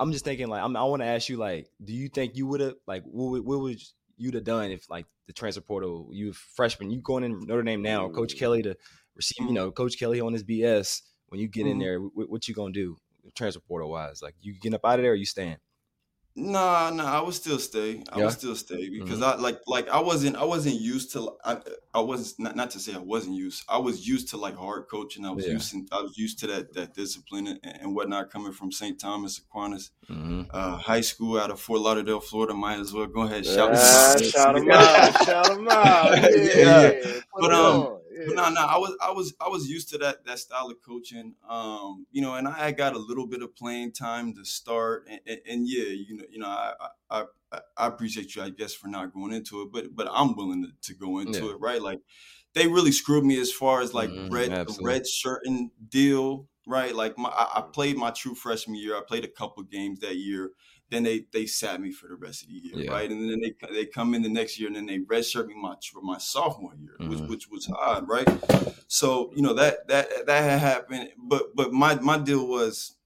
[0.00, 2.48] I'm just thinking like I'm, i want to ask you like, do you think you
[2.48, 3.78] would have like what, what would
[4.16, 7.82] you'd have done if like the transfer portal you freshman you going in Notre Dame
[7.82, 8.76] now, Coach Kelly to
[9.14, 11.72] receive you know Coach Kelly on his BS when you get mm-hmm.
[11.72, 12.96] in there, what, what, you gonna do
[13.34, 14.22] transfer portal wise?
[14.22, 15.58] Like you getting up out of there or you staying?
[16.34, 18.02] Nah, nah, I would still stay.
[18.10, 18.24] I Yeah.
[18.24, 19.22] would still stay because Mhm.
[19.22, 21.58] I like like I wasn't I wasn't used to I
[21.92, 23.64] I was not not to say I wasn't used.
[23.68, 25.26] I was used to like hard coaching.
[25.26, 25.52] I was Yeah.
[25.52, 28.98] used to, I was used to that that discipline and, and whatnot coming from St.
[28.98, 32.54] Thomas Aquinas hmm uh, High School out of Fort Lauderdale, Florida.
[32.54, 34.22] Might as well go ahead and shout Ah, them out.
[34.22, 35.14] shout them out.
[35.14, 36.18] Shout them out.
[36.56, 36.92] Yeah.
[37.02, 37.91] Yeah, But, um, on.
[37.91, 37.91] Yeah.
[37.91, 37.91] But
[38.50, 41.34] no, no, I was, I was, I was used to that that style of coaching.
[41.48, 45.20] Um, you know, and I got a little bit of playing time to start, and,
[45.26, 46.74] and, and yeah, you know, you know, I,
[47.10, 50.34] I, I, I appreciate you, I guess, for not going into it, but, but I'm
[50.36, 51.50] willing to, to go into Yeah.
[51.50, 51.80] it, right?
[51.82, 52.00] Like,
[52.54, 54.82] they really screwed me as far as like Mhm, red, the absolutely.
[54.82, 56.94] red shirting deal, right?
[56.94, 58.96] Like, my, I, I played my true freshman year.
[58.96, 60.52] I played a couple games that year.
[60.92, 62.90] Then they they sat me for the rest of the year, Yeah.
[62.92, 63.10] right?
[63.10, 65.74] And then they they come in the next year and then they redshirt me my
[66.02, 67.28] my sophomore year, which Mhm.
[67.30, 68.28] which was odd, right?
[68.88, 72.96] So you know that that that had happened, but but my my deal was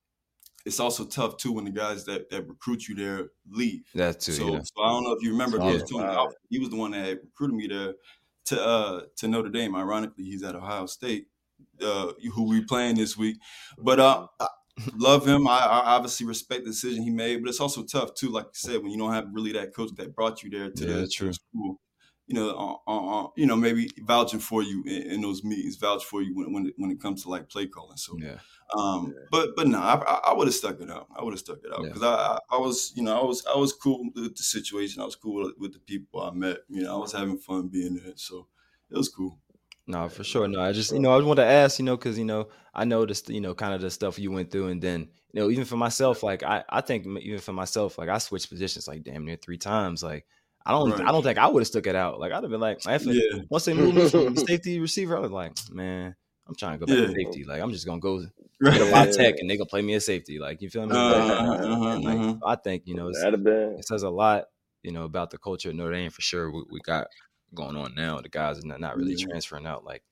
[0.65, 3.85] it's also tough too when the guys that that recruit you there leave.
[3.95, 4.33] That too.
[4.33, 4.61] So, yeah.
[4.63, 5.79] so I don't know if you remember Yeah.
[5.79, 7.95] Coach Tony Alford, He was the one that had recruited me there
[8.47, 9.77] to uh to Notre Dame.
[9.77, 11.29] Ironically, he's at Ohio State,
[11.81, 13.37] uh, who we playing this week.
[13.79, 14.49] But uh, I
[14.93, 15.47] love him.
[15.49, 18.31] I, I obviously respect the decision he made, but it's also tough too.
[18.31, 20.85] Like you said, when you don't have really that coach that brought you there to,
[20.85, 21.33] Yeah, the, true.
[21.33, 21.81] school.
[22.29, 22.51] You know,
[22.87, 26.23] uh, uh, uh, you know, maybe vouching for you in, in those meetings, vouch for
[26.23, 27.97] you when when it, when it comes to like play calling.
[27.97, 28.39] So Yeah.
[28.77, 31.07] um, but but no, I, I would have stuck it out.
[31.17, 33.47] I would have stuck it out because I, I I was you know I was
[33.47, 35.01] I was cool with the situation.
[35.03, 36.59] I was cool with, with the people I met.
[36.69, 38.49] You know, I was having fun being there, so
[38.91, 39.39] it was cool.
[39.89, 40.49] No, for sure.
[40.49, 42.49] No, I just you know I just want to ask you know because you know
[42.75, 45.49] I noticed you know kind of the stuff you went through and then you know
[45.51, 49.05] even for myself like I I think even for myself like I switched positions like
[49.05, 50.27] damn near three times like
[50.65, 51.07] I don't Right.
[51.07, 53.43] I don't think I would have stuck it out like I'd have been like Yeah,
[53.49, 56.17] once they moved me from safety receiver I was like man
[56.49, 57.15] I'm trying to go back Yeah.
[57.15, 58.29] to safety like I'm just gonna go get
[58.61, 58.81] right.
[58.81, 61.11] a my tech and they gonna play me a safety like you feel me Uh,
[61.11, 63.77] Like, uh, uh, and, like, uh, I think you know it's, That'd have been.
[63.79, 64.47] it says a lot,
[64.83, 66.51] you know, about the culture at Notre Dame for sure.
[66.51, 67.07] We, we got
[67.57, 68.21] going on now.
[68.21, 69.27] The guys are not, not really Yeah.
[69.29, 70.05] transferring out like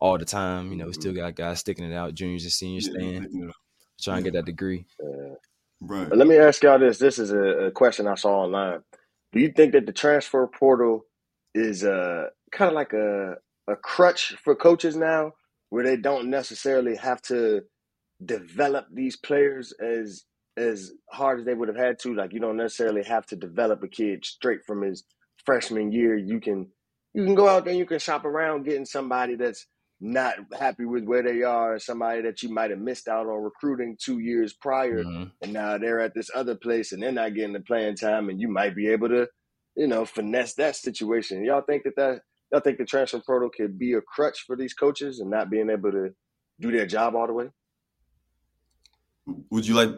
[0.00, 0.70] all the time.
[0.70, 3.00] You know, we still got guys sticking it out, juniors and seniors Mm-hmm.
[3.00, 3.56] yeah, staying, picking it up.
[4.00, 4.86] trying to get that degree.
[5.02, 5.34] Yeah.
[5.82, 6.08] right.
[6.08, 6.98] But let me ask y'all this.
[6.98, 8.80] This is a, a question I saw online.
[9.32, 11.06] Do you think that the transfer portal
[11.54, 13.34] is uh, kind of like a,
[13.68, 15.32] a crutch for coaches now,
[15.70, 17.62] where they don't necessarily have to
[18.24, 20.24] develop these players as
[20.56, 22.14] as hard as they would have had to?
[22.14, 25.04] Like you don't necessarily have to develop a kid straight from his
[25.44, 26.16] freshman year.
[26.16, 26.68] You can
[27.14, 29.66] you can go out there and you can shop around getting somebody that's
[30.00, 33.96] not happy with where they are, somebody that you might have missed out on recruiting
[34.02, 35.32] two years prior Mhm.
[35.42, 38.40] and now they're at this other place and they're not getting the playing time and
[38.40, 39.28] you might be able to
[39.76, 42.22] you know finesse that situation y'all think that that
[42.52, 45.70] y'all think the transfer portal could be a crutch for these coaches and not being
[45.70, 46.10] able to
[46.60, 47.48] do their job all the way
[49.26, 49.88] Would you like?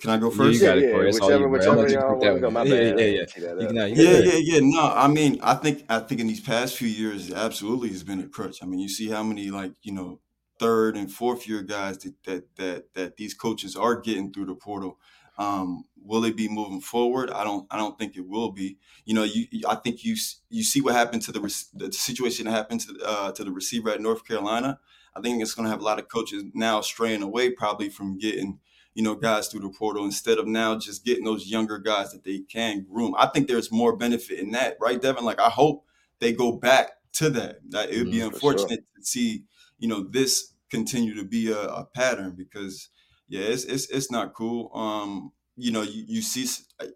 [0.00, 0.60] Can I go first?
[0.60, 1.08] Yeah, got it, yeah, Corey.
[1.08, 2.50] It's all whichever, you, whichever you y'all want to that go.
[2.50, 2.82] My Yeah, bad.
[2.82, 3.04] yeah, I yeah.
[3.04, 4.60] didn't tee that You can, you Yeah, yeah, yeah.
[4.62, 8.02] No, I mean, I think I think in these past few years, it absolutely has
[8.02, 8.60] been a crutch.
[8.62, 10.20] I mean, you see how many like you know
[10.58, 14.54] third and fourth year guys that that that, that these coaches are getting through the
[14.56, 14.98] portal.
[15.38, 17.30] Um, will it be moving forward?
[17.30, 17.66] I don't.
[17.70, 18.78] I don't think it will be.
[19.04, 19.46] You know, you.
[19.68, 20.16] I think you.
[20.50, 23.52] You see what happened to the rec- the situation that happened to uh, to the
[23.52, 24.80] receiver at North Carolina.
[25.14, 28.18] I think it's going to have a lot of coaches now straying away probably from
[28.18, 28.58] getting
[28.94, 32.24] you know guys through the portal instead of now just getting those younger guys that
[32.24, 33.14] they can groom.
[33.18, 35.24] I think there's more benefit in that, right, Devin?
[35.24, 35.84] Like I hope
[36.18, 37.58] they go back to that.
[37.70, 38.32] That it would be Mhm.
[38.32, 38.52] For sure.
[38.52, 39.44] unfortunate to see
[39.78, 42.88] you know this continue to be a, a pattern because
[43.28, 44.70] yeah, it's it's it's not cool.
[44.74, 46.46] Um, you know, you, you see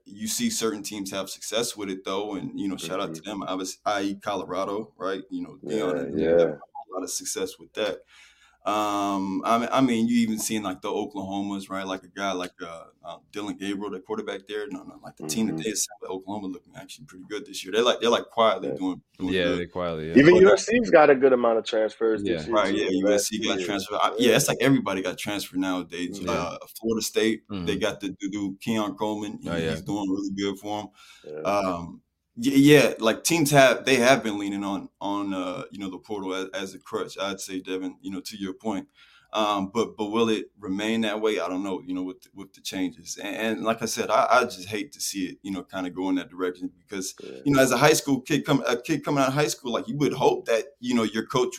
[0.07, 3.21] you see certain teams have success with it though, and you know, shout out to
[3.23, 3.43] them.
[3.43, 5.23] I was i.e., Colorado, right?
[5.31, 6.45] You know, Yeah, Deion them yeah.
[6.45, 7.99] a lot of success with that.
[8.66, 11.87] Um, I mean, I mean, you even seen like the Oklahomas, right?
[11.87, 14.66] Like a guy like uh, uh, Dillon Gabriel, the quarterback there.
[14.68, 15.62] No, no, like the team that Mhm.
[15.62, 17.72] they have, Oklahoma looking actually pretty good this year.
[17.72, 18.74] They're like they're like quietly Yeah.
[18.74, 19.59] doing, doing yeah, good.
[19.61, 20.09] they quietly.
[20.09, 20.18] Yeah.
[20.18, 22.38] Even But- USC's got a good amount of transfers Yeah.
[22.38, 22.57] this year.
[22.57, 23.66] Right, yeah, USC got years.
[23.66, 23.98] transferred.
[24.02, 26.18] I- Yeah, it's like everybody got transferred nowadays.
[26.18, 26.33] Yeah.
[26.33, 27.81] Uh, Florida State, they Mhm.
[27.81, 29.38] got the dude Keon Coleman.
[29.42, 29.70] He- Oh, yeah.
[29.70, 30.88] He's doing really good for them.
[31.33, 31.40] Yeah.
[31.42, 32.02] Um,
[32.37, 35.99] yeah, yeah, like teams have they have been leaning on on uh, you know the
[35.99, 37.16] portal as, as a crutch.
[37.18, 38.88] I'd say, Devin, you know, to your point.
[39.33, 41.40] Um, but but will it remain that way?
[41.40, 41.83] I don't know.
[41.85, 44.68] You know, with the, with the changes, and, and like I said, I, I just
[44.68, 45.38] hate to see it.
[45.42, 47.40] You know, kind of go in that direction because Yeah.
[47.44, 49.72] you know, as a high school kid, come a kid coming out of high school,
[49.72, 51.57] like you would hope that you know your coach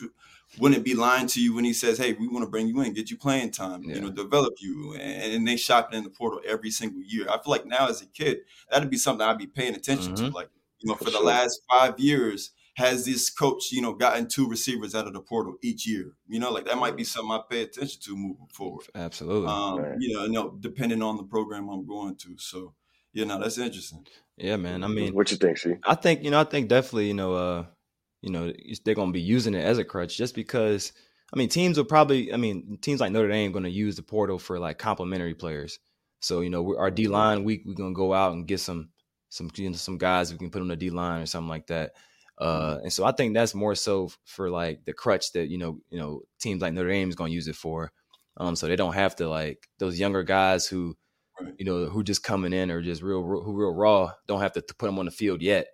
[0.58, 2.94] wouldn't be lying to you when he says, "Hey, we want to bring you in,
[2.94, 3.96] get you playing time, Yeah.
[3.96, 7.26] you know, develop you," and, and they shop it in the portal every single year.
[7.28, 8.38] I feel like now as a kid,
[8.70, 10.22] that'd be something I'd be paying attention to.
[10.24, 10.32] Mhm.
[10.32, 10.48] Like,
[10.80, 11.26] you know, For for, the sure.
[11.26, 15.56] last five years, has this coach, you know, gotten two receivers out of the portal
[15.62, 16.12] each year?
[16.28, 18.86] You know, like that might be something I pay attention to moving forward.
[18.94, 19.48] Absolutely.
[19.48, 19.96] Um, Right.
[19.98, 22.36] you know, you know, depending on the program I'm going to.
[22.38, 22.74] So,
[23.12, 24.06] you know, that's interesting.
[24.36, 24.84] Yeah, man.
[24.84, 25.74] I mean, what you think, see?
[25.84, 27.64] I think you know, I think definitely, you know, uh,
[28.22, 28.52] you know,
[28.84, 30.92] they're going to be using it as a crutch just because.
[31.30, 32.32] I mean, teams will probably.
[32.32, 35.78] I mean, teams like Notre Dame going to use the portal for like complimentary players.
[36.20, 38.90] So you know, our D line week, we're gonna go out and get some
[39.28, 41.66] some you know, some guys we can put on the D line or something like
[41.68, 41.92] that.
[42.38, 45.80] Uh, and so I think that's more so for like the crutch that you know
[45.90, 47.92] you know teams like Notre Dame is going to use it for.
[48.36, 50.96] Um, so they don't have to like those younger guys who
[51.56, 54.60] you know who just coming in or just real who real raw don't have to,
[54.60, 55.66] to put them on the field yet.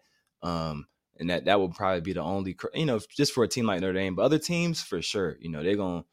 [0.42, 0.86] Um,
[1.18, 3.80] and that that would probably be the only you know just for a team like
[3.80, 6.04] Notre Dame, but other teams for sure, you know they're gonna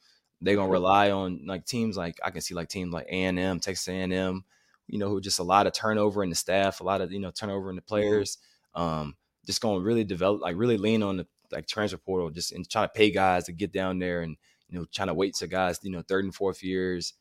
[0.42, 3.40] they're gonna rely on like teams like I can see like teams like A and
[3.40, 4.44] M, Texas A and M,
[4.88, 7.20] you know, who just a lot of turnover in the staff, a lot of you
[7.20, 8.38] know turnover in the players.
[8.76, 9.16] Um,
[9.46, 12.70] just going to really develop, like really lean on the like transfer portal, just and
[12.70, 14.38] try to pay guys to get down there and
[14.70, 17.14] you know trying to wait to guys you know third and fourth years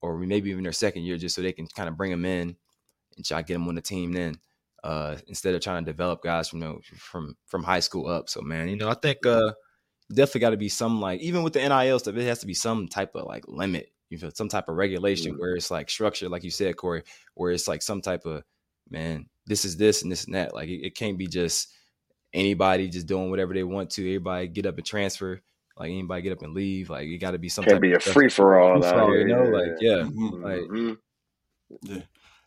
[0.00, 2.56] or maybe even their second year just so they can kind of bring them in
[3.16, 4.38] and try to get them on the team then
[4.84, 8.28] uh, instead of trying to develop guys from you know, from from high school up.
[8.28, 9.52] So man, you know I think uh,
[10.12, 12.54] definitely got to be some like even with the NIL stuff, it has to be
[12.54, 13.90] some type of like limit.
[14.22, 15.40] You know, some type of regulation mm-hmm.
[15.40, 17.02] where it's like structure, like you said, Corey,
[17.34, 18.42] where it's like some type of
[18.90, 20.54] man, this is this and this and that.
[20.54, 21.72] Like it, it can't be just
[22.32, 24.02] anybody just doing whatever they want to.
[24.02, 25.40] Everybody get up and transfer.
[25.76, 26.90] Like anybody get up and leave.
[26.90, 27.72] Like it got to be something.
[27.72, 28.76] Can't be a free for all.
[28.76, 30.44] You know, like yeah, mm-hmm.
[30.44, 30.92] like mm-hmm.
[31.82, 32.02] yeah.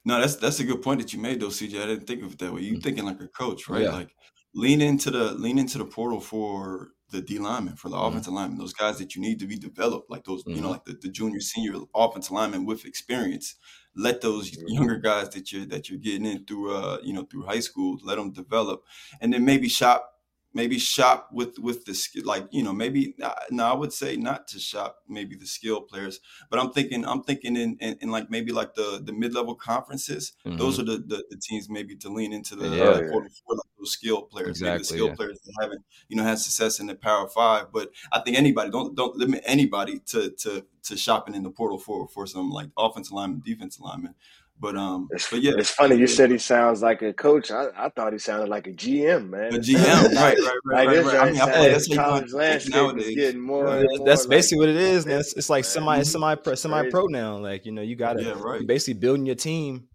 [0.05, 1.81] No, that's that's a good point that you made though, CJ.
[1.81, 2.61] I didn't think of it that way.
[2.61, 2.81] You mm-hmm.
[2.81, 3.83] thinking like a coach, right?
[3.83, 3.91] Yeah.
[3.91, 4.15] Like
[4.55, 8.05] lean into the lean into the portal for the D lineman, for the mm-hmm.
[8.07, 10.51] offensive lineman, those guys that you need to be developed, like those, mm-hmm.
[10.51, 10.73] you know, mm-hmm.
[10.73, 13.55] like the, the junior, senior offensive lineman with experience.
[13.95, 14.67] Let those mm-hmm.
[14.67, 17.97] younger guys that you're that you're getting in through uh, you know, through high school,
[18.03, 18.83] let them develop.
[19.21, 20.16] And then maybe shop
[20.57, 24.47] maybe shop with with the like you know maybe uh, no i would say not
[24.47, 28.29] to shop maybe the skill players but i'm thinking i'm thinking in in, in like
[28.31, 30.57] maybe like the the mid-level conferences mm-hmm.
[30.57, 33.15] those are the, the, the teams maybe to lean into the yeah, uh, yeah.
[33.15, 35.15] like those skill players exactly, maybe the skill yeah.
[35.15, 38.71] players that haven't you know had success in the power five but i think anybody
[38.71, 42.69] don't don't limit anybody to to to shopping in the portal for for some like
[42.77, 44.15] offensive lineman defensive lineman
[44.59, 47.51] but um, it's, but yeah, it's funny you said he sounds like a coach.
[47.51, 49.53] I, I thought he sounded like a GM, man.
[49.53, 51.15] A GM, right, right, right, right, right.
[51.15, 53.15] I mean, I play that's college landscape nowadays.
[53.15, 53.67] getting more.
[53.67, 55.05] Yeah, more that's basically what it is.
[55.05, 55.19] Man.
[55.19, 57.37] It's, it's like semi, semi, semi pro now.
[57.37, 58.65] Like you know, you got to yeah, right.
[58.65, 59.87] basically building your team,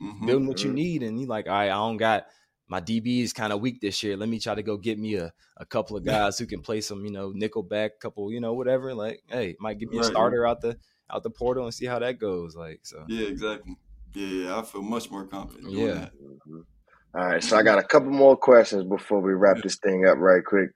[0.00, 0.26] mm-hmm.
[0.26, 0.68] building what mm-hmm.
[0.68, 2.26] you need, and you like, all right, I don't got
[2.68, 4.16] my DB is kind of weak this year.
[4.16, 6.80] Let me try to go get me a, a couple of guys who can play
[6.80, 8.94] some, you know, nickel back, couple, you know, whatever.
[8.94, 10.76] Like, hey, might give me a starter out the
[11.10, 12.56] out the portal and see how that goes.
[12.56, 13.76] Like, so yeah, exactly.
[14.14, 15.72] Yeah, yeah, I feel much more confident.
[15.72, 16.08] yeah.
[16.22, 16.60] Mm-hmm.
[17.16, 20.18] All right, so I got a couple more questions before we wrap this thing up
[20.18, 20.70] right quick.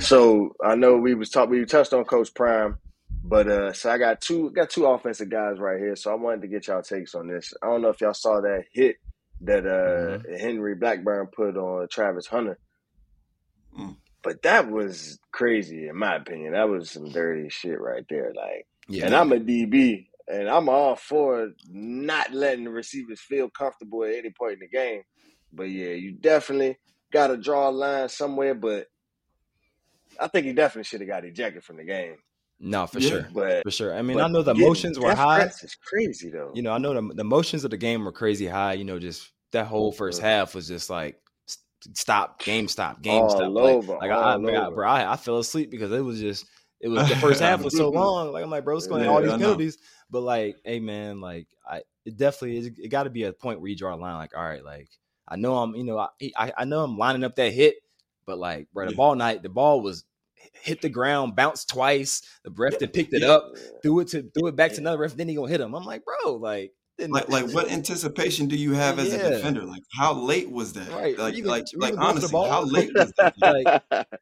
[0.00, 2.78] So I know we was talking, we touched on Coach Prime,
[3.22, 5.96] but uh, so I got two got two offensive guys right here.
[5.96, 7.52] So I wanted to get y'all takes on this.
[7.62, 8.96] I don't know if y'all saw that hit
[9.42, 10.36] that uh, mm-hmm.
[10.36, 12.58] Henry Blackburn put on Travis Hunter,
[13.78, 13.96] mm.
[14.22, 16.52] but that was crazy in my opinion.
[16.52, 18.32] That was some dirty shit right there.
[18.34, 19.06] Like, yeah.
[19.06, 20.06] and I'm a DB.
[20.26, 24.68] And I'm all for not letting the receivers feel comfortable at any point in the
[24.68, 25.02] game.
[25.52, 26.78] But yeah, you definitely
[27.12, 28.54] got to draw a line somewhere.
[28.54, 28.86] But
[30.18, 32.16] I think he definitely should have got ejected from the game.
[32.60, 33.94] No, for yeah, sure, but, for sure.
[33.94, 35.42] I mean, I know the emotions were high.
[35.42, 36.52] It's crazy though.
[36.54, 38.74] You know, I know the the emotions of the game were crazy high.
[38.74, 41.20] You know, just that whole 1st half was just like
[41.92, 43.42] stop, game stop, game all stop.
[43.42, 46.46] Over, like, like I, I, bro, I, I fell asleep because it was just
[46.84, 48.30] it was the first half was so long.
[48.30, 49.78] Like I'm like, bro, it's going yeah, all these penalties.
[50.10, 53.70] But like, hey man, like I it definitely is it gotta be a point where
[53.70, 54.90] you draw a line, like, all right, like
[55.26, 57.76] I know I'm, you know, I I, I know I'm lining up that hit,
[58.26, 58.96] but like, bro, the yeah.
[58.96, 60.04] ball night, the ball was
[60.52, 62.20] hit the ground, bounced twice.
[62.44, 62.88] The ref yeah.
[62.92, 65.16] picked it up, threw it to threw it back to another ref.
[65.16, 65.74] Then he gonna hit him.
[65.74, 69.20] I'm like, bro, like like like what anticipation do you have as yeah.
[69.20, 69.62] a defender?
[69.62, 70.90] Like how late was that?
[70.90, 71.18] Right.
[71.18, 73.34] Like even, like like honestly, how late was that?
[73.40, 73.66] like,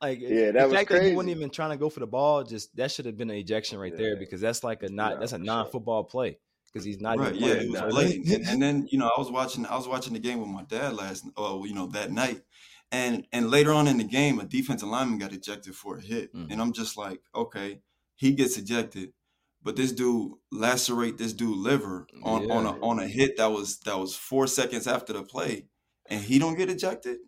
[0.00, 1.04] like yeah, that the was fact crazy.
[1.04, 3.30] that he wasn't even trying to go for the ball, just that should have been
[3.30, 3.98] an ejection right yeah.
[3.98, 6.10] there because that's like a not yeah, that's a non football sure.
[6.10, 7.34] play because he's not right.
[7.34, 8.26] yeah, it was late.
[8.26, 10.62] and, and, then you know I was watching I was watching the game with my
[10.64, 12.42] dad last oh you know that night.
[12.90, 16.34] And and later on in the game, a defensive lineman got ejected for a hit.
[16.34, 16.48] Mm.
[16.50, 17.80] And I'm just like, okay,
[18.16, 19.14] he gets ejected
[19.62, 22.54] but this dude lacerate this dude liver on yeah.
[22.54, 25.66] on a on a hit that was that was four seconds after the play,
[26.08, 27.18] and he don't get ejected.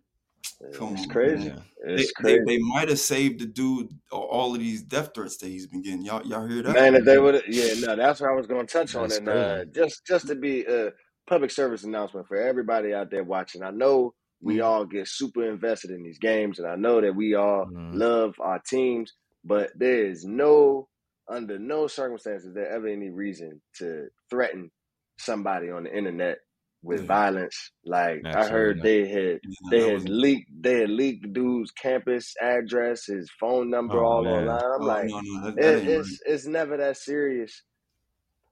[0.74, 1.54] Come it's on, crazy.
[1.84, 2.38] It's they, crazy.
[2.40, 5.82] They, they might have saved the dude all of these death threats that he's been
[5.82, 6.02] getting.
[6.02, 6.74] Y'all, y'all hear that?
[6.74, 9.28] Man, if they would, yeah, no, that's what I was going to touch on, and
[9.28, 10.92] uh, just just to be a
[11.26, 13.62] public service announcement for everybody out there watching.
[13.62, 14.64] I know we mm.
[14.64, 17.94] all get super invested in these games, and I know that we all mm.
[17.94, 20.88] love our teams, but there is no
[21.28, 24.70] under no circumstances there ever any reason to threaten
[25.18, 26.38] somebody on the internet
[26.82, 27.06] with Yeah.
[27.06, 27.70] violence.
[27.87, 28.84] Like I heard not.
[28.84, 34.06] they had they had leaked they had leaked dude's campus address, his phone number Oh,
[34.06, 34.48] all man.
[34.48, 34.62] online.
[34.64, 36.34] I'm oh, like, no, no, that, that it, it's right.
[36.34, 37.62] it's never that serious.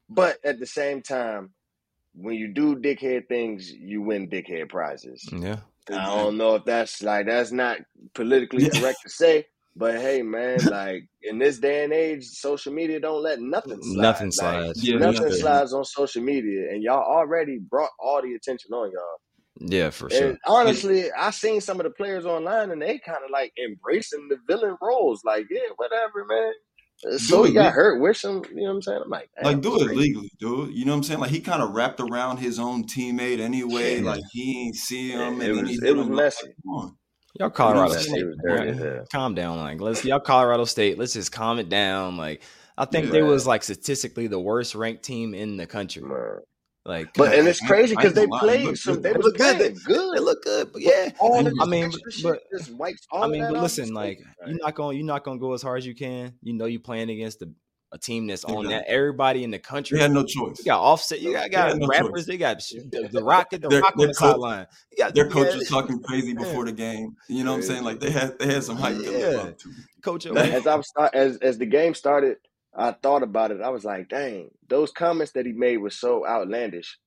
[0.09, 1.51] But at the same time,
[2.15, 5.27] when you do dickhead things, you win dickhead prizes.
[5.33, 5.61] Yeah.
[5.91, 7.79] I don't know if that's like that's not
[8.15, 13.01] politically correct to say, but hey, man, like in this day and age, social media
[13.01, 14.03] don't let nothing slide.
[14.03, 14.85] Nothing Like, slides.
[14.85, 15.33] Yeah, nothing nothing.
[15.33, 19.19] slides on social media, and y'all already brought all the attention on y'all.
[19.61, 20.29] Yeah, for sure.
[20.31, 24.29] And honestly, I seen some of the players online, and they kind of like embracing
[24.29, 25.23] the villain roles.
[25.25, 26.53] Like, yeah, whatever, man.
[27.13, 27.73] Uh, So he got man.
[27.75, 28.01] hurt.
[28.01, 28.43] Wish him.
[28.51, 29.01] You know what I'm saying?
[29.05, 29.95] I'm like, Like damn, do it crazy.
[29.95, 30.75] legally, dude.
[30.75, 31.21] You know what I'm saying?
[31.21, 34.01] Like he kind of wrapped around his own teammate anyway.
[34.01, 34.11] Yeah.
[34.11, 36.13] Like he ain't see him, It, and it was he it was him.
[36.13, 36.47] Like, messy.
[36.65, 36.97] come on.
[37.39, 38.11] Y'all Colorado what I'm Messy.
[38.11, 38.17] saying?
[38.17, 38.87] It State, was dirty as man.
[38.97, 39.07] hell.
[39.13, 39.59] calm down.
[39.59, 40.99] Like let's y'all Colorado State.
[40.99, 42.17] Let's just calm it down.
[42.17, 42.43] Like
[42.77, 43.13] I think Yeah.
[43.13, 46.03] they was like statistically the worst ranked team in the country.
[46.85, 48.57] Like But and it's crazy because they gonna lie.
[48.57, 48.95] He played some.
[48.95, 49.19] good They they though.
[49.19, 49.59] was look good.
[49.59, 50.17] They, playing good.
[50.17, 50.73] they look good.
[50.73, 51.11] But yeah.
[51.23, 51.91] I mean,
[52.23, 54.49] but, just wipes all I mean, but listen, like slate.
[54.49, 56.35] you're not gonna you're not gonna go as hard as you can.
[56.43, 57.53] You know, you're playing against the,
[57.93, 58.85] a team that's on that.
[58.87, 59.99] Everybody in the They country.
[59.99, 60.59] had no choice.
[60.59, 61.21] You got Offset.
[61.21, 62.11] You got, got had no rappers.
[62.11, 62.27] choice.
[62.27, 63.51] They got the, the Rock.
[63.51, 64.67] The Their Rock on the coach, sideline.
[64.97, 67.17] You their you coach got was talking crazy before the game.
[67.29, 67.85] You know what I'm saying?
[67.85, 69.51] Like they had they had some hype yeah.
[70.03, 72.39] Coach as I was start, as as the game started,
[72.75, 73.61] I thought about it.
[73.61, 76.99] I was like, dang, those comments that he made were so outlandish.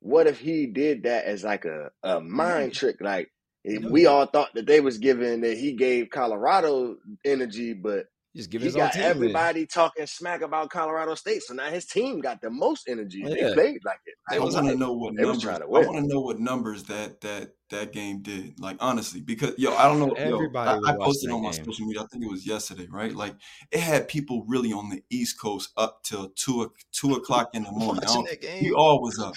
[0.00, 2.96] What if he did that as like a, a mind trick?
[3.00, 3.30] Like
[3.90, 8.60] we all thought that they was giving that he gave Colorado energy, but just give
[8.62, 9.02] he his own got team.
[9.02, 9.10] in.
[9.10, 11.42] everybody talking smack about Colorado State.
[11.42, 13.22] So now his team got the most energy.
[13.22, 14.14] and They played like it.
[14.30, 15.44] they I Like want to know what numbers.
[15.46, 18.60] I want to know what numbers that that that game did.
[18.60, 20.14] Like honestly, because yo, I don't know.
[20.16, 21.64] Yo, Everybody I, I posted on my game.
[21.64, 22.02] social media.
[22.02, 23.14] I think it was yesterday, right?
[23.14, 23.34] Like
[23.70, 27.72] it had people really on the East Coast up till two two o'clock in the
[27.72, 28.02] morning.
[28.04, 28.40] I Watching don't.
[28.40, 29.34] that We all was up.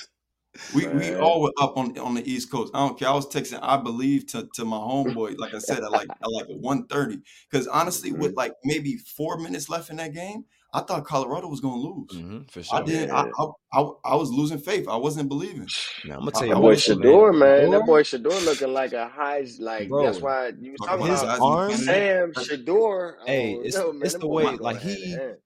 [0.74, 2.72] We we all were up on on the East Coast.
[2.76, 3.08] I don't care.
[3.10, 6.30] I was texting, I believe, to, to my homeboy, like I said, at like at
[6.32, 7.20] like one thirty.
[7.50, 8.38] Because honestly, with Mhm.
[8.38, 12.12] like maybe four minutes left in that game, I thought Colorado was gonna lose.
[12.12, 13.12] hmm for I didn't.
[13.12, 14.88] I, I I I was losing faith.
[14.88, 15.68] I wasn't believing.
[16.04, 17.20] Now I'm gonna I, tell you That one boy wasn't thing, believing.
[17.20, 17.30] man.
[17.30, 17.72] Shedeur, man.
[17.72, 19.46] That boy Shedeur looking like a high.
[19.60, 21.86] Like that's why you was talking about his about Heisman arms.
[21.86, 23.16] Sam Shedeur.
[23.26, 25.38] Hey, Oh it's no, man, it's the way like going hand in he hand.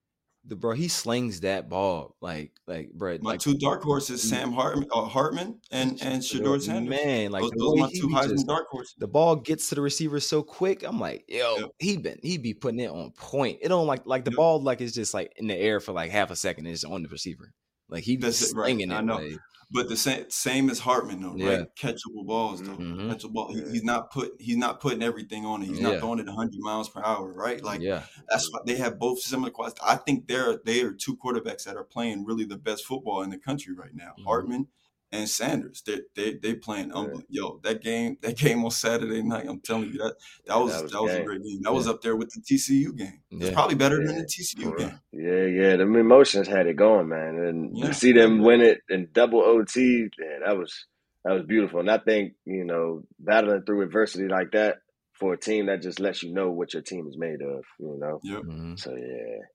[0.45, 4.51] The bro he slings that ball like like bro My like two dark horses, Sam
[4.51, 6.89] Hartman, uh, Hartman and and Shedeur, Sanders.
[6.89, 8.95] man, like Those those are my two Heisman just dark horses.
[8.97, 10.83] the ball gets to the receiver so quick.
[10.83, 13.59] I'm like, yo, he been he be putting it on point.
[13.61, 16.11] It don't like like the ball like it's just like in the air for like
[16.11, 16.67] half a second.
[16.67, 17.53] It's on the receiver.
[17.87, 18.65] Like he be That's it, right?
[18.65, 19.05] slinging I it.
[19.05, 19.15] know.
[19.15, 19.37] Like
[19.71, 21.67] But the same same as Hartman though, yeah, right?
[21.75, 22.75] Catchable balls though.
[22.75, 22.95] Mhm.
[22.95, 23.53] hmm Catchable ball.
[23.53, 25.67] He, he's not put he's not putting everything on it.
[25.67, 27.63] He's not yeah, throwing it 100 miles per hour, right?
[27.63, 28.03] Like yeah.
[28.29, 29.79] that's why they have both similar qualities.
[29.85, 33.29] I think they're they are two quarterbacks that are playing really the best football in
[33.29, 34.13] the country right now.
[34.17, 34.67] hmm Hartman
[35.13, 35.81] and Sanders.
[35.85, 36.95] They they they playing Yeah.
[36.95, 37.27] unbelievable.
[37.29, 39.45] Yo, that game that game on Saturday night.
[39.47, 40.15] I'm telling you that
[40.47, 41.61] that was that was that was a great game.
[41.61, 43.21] That was up there with the TCU game.
[43.31, 43.53] It's yeah.
[43.53, 44.99] probably better than the TCU game.
[45.13, 45.75] Yeah, yeah.
[45.77, 50.09] The emotions had it going, man, and to see them win it in double OT,
[50.19, 50.85] yeah, that was
[51.23, 51.79] that was beautiful.
[51.79, 54.77] And I think you know battling through adversity like that
[55.13, 57.63] for a team that just lets you know what your team is made of.
[57.79, 58.41] You know, Yep.
[58.43, 59.45] hmm so yeah.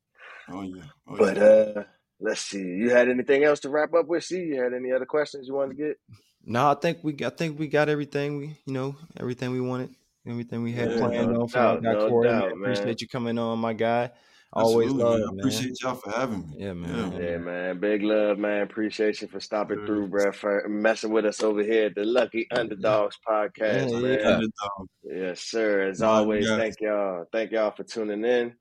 [0.51, 0.83] Oh yeah.
[1.09, 1.43] Oh But yeah.
[1.43, 1.83] uh,
[2.21, 2.63] let's see.
[2.63, 4.25] You had anything else to wrap up with?
[4.25, 6.01] See, you had any other questions you wanted to get?
[6.45, 9.91] No, I think we I think we got everything we you know everything we wanted,
[10.27, 12.29] everything we had Yeah, Yeah, planned no on for my doubt, guy no Corey.
[12.29, 12.71] Doubt, man.
[12.73, 14.11] appreciate you coming on, my guy.
[14.51, 15.41] Always Absolutely, love, man.
[15.41, 16.57] appreciate y'all for having me.
[16.57, 16.73] Yeah, Yeah.
[16.73, 17.13] man.
[17.13, 17.79] Yeah, And man.
[17.81, 18.63] Big love, man.
[18.63, 19.87] Appreciate you for stopping Good.
[19.87, 24.19] through, bro, for messing with us over here at the Lucky Underdogs podcast, Lucky man.
[24.21, 24.27] yeah.
[24.29, 24.89] underdog.
[25.05, 25.83] Yes, sir.
[25.91, 27.27] As No, always, thank y'all.
[27.31, 28.55] Thank y'all for tuning in.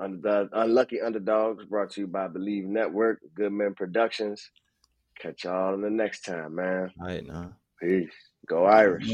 [0.00, 4.50] Under, Unlucky Underdogs brought to you by Believe Network, Goodman Productions.
[5.20, 6.92] Catch y'all in the next time, man.
[7.00, 7.52] All right, now.
[7.80, 8.10] Peace.
[8.46, 9.08] Go Irish.